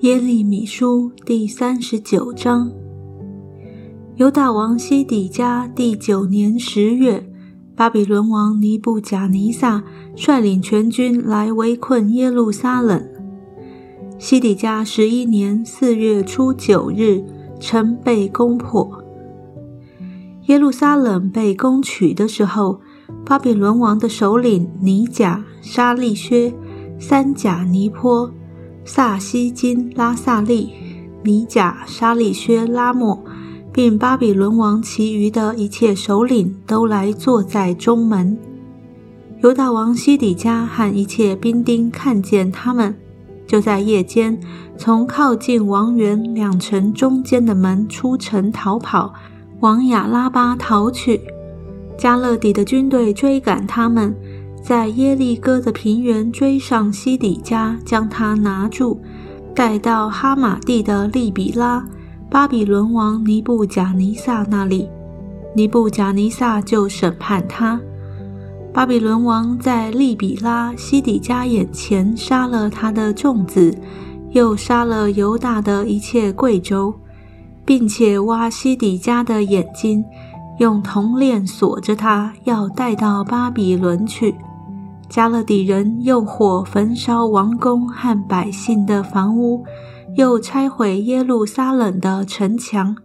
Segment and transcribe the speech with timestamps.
[0.00, 2.70] 耶利米书第三十九章。
[4.16, 7.26] 犹大王西底家第九年十月，
[7.74, 9.82] 巴比伦王尼布贾尼撒
[10.14, 13.02] 率领全军来围困耶路撒冷。
[14.18, 17.24] 西底家十一年四月初九日，
[17.58, 19.02] 城被攻破。
[20.44, 22.80] 耶路撒冷被攻取的时候，
[23.24, 26.52] 巴比伦王的首领尼甲、沙利薛、
[26.98, 28.30] 三甲尼坡。
[28.86, 30.72] 萨西金、拉萨利、
[31.24, 33.18] 尼甲、沙利薛、拉莫，
[33.72, 38.38] 并巴比伦王其余的一切首领都来坐在中门。
[39.42, 42.94] 犹大王西底家和一切兵丁看见他们，
[43.44, 44.38] 就在夜间
[44.78, 49.12] 从靠近王园两城中间的门出城逃跑，
[49.58, 51.20] 往亚拉巴逃去。
[51.98, 54.14] 加勒底的军队追赶他们。
[54.66, 58.98] 在耶利哥的平原追上西底家，将他拿住，
[59.54, 61.86] 带到哈马地的利比拉，
[62.28, 64.88] 巴比伦王尼布贾尼撒那里。
[65.54, 67.80] 尼布贾尼撒就审判他。
[68.74, 73.72] 巴比伦王在利比拉西底家眼前杀了他的众子，
[74.32, 76.92] 又杀了犹大的一切贵胄，
[77.64, 80.04] 并且挖西底家的眼睛，
[80.58, 84.34] 用铜链锁着他，要带到巴比伦去。
[85.08, 89.64] 加勒底人用火焚烧王宫和百姓的房屋，
[90.16, 92.96] 又拆毁耶路撒冷的城墙。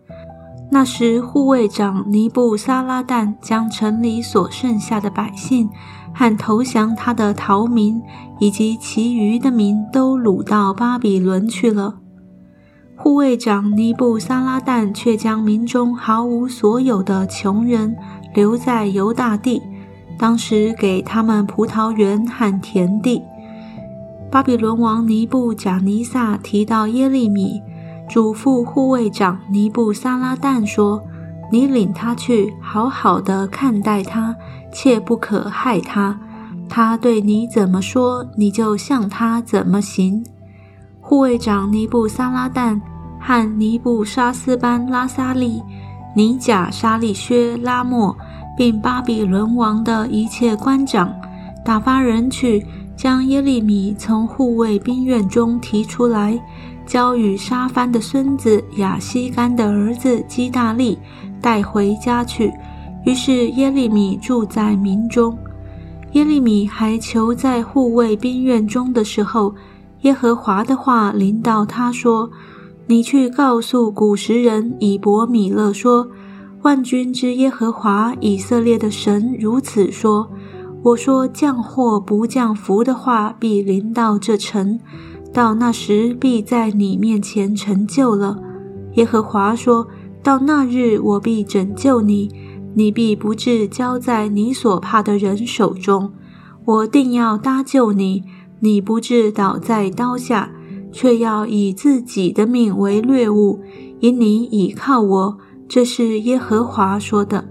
[0.72, 5.70] 那时，护卫长尼布撒拉旦将城里所剩下的百姓
[6.14, 8.02] 和投降他的逃民，
[8.40, 11.96] 以及其余的民都掳到巴比伦去了。
[12.96, 17.96] 护卫长尼布撒拉旦却将民中毫无所有的穷人
[18.34, 19.62] 留在犹大地。
[20.22, 23.24] 当时给他们葡萄园和田地。
[24.30, 27.60] 巴比伦王尼布贾尼撒提到耶利米，
[28.08, 31.02] 嘱咐护卫长尼布撒拉旦说
[31.52, 34.36] ：“你领他去，好好的看待他，
[34.72, 36.20] 切不可害他。
[36.70, 40.24] 他对你怎么说，你就向他怎么行。”
[41.02, 42.80] 护卫长尼布撒拉旦
[43.20, 45.64] 和尼布沙斯班拉萨利、
[46.16, 48.16] 尼贾沙利薛拉莫。
[48.58, 51.14] 并巴比伦王的一切官长，
[51.64, 56.40] 打发人去将耶利米从护卫兵院中提出来，
[56.86, 61.00] 交与沙番的孙子亚西干的儿子基大利
[61.42, 62.52] 带回家去。
[63.06, 65.36] 于是耶利米住在民中。
[66.12, 69.56] 耶利米还囚在护卫兵院中的时候，
[70.02, 72.30] 耶和华的话临到他说
[72.86, 76.08] ：“你去告诉古时人以伯米勒说。”
[76.64, 80.30] 万军之耶和华以色列的神如此说
[80.84, 84.80] ：“我说降祸不降福的话，必临到这城，
[85.34, 88.40] 到那时必在你面前成就了。”
[88.94, 89.88] 耶和华说
[90.22, 92.30] ：“到那日，我必拯救你，
[92.76, 96.12] 你必不至交在你所怕的人手中。
[96.66, 98.24] 我定要搭救你，
[98.60, 100.52] 你不至倒在刀下，
[100.92, 103.62] 却要以自己的命为掠物，
[104.00, 105.38] 因你倚靠我。”
[105.74, 107.51] 这是耶和华说的。